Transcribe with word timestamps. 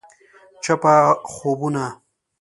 چپه 0.63 0.93
خوبونه… 1.33 1.87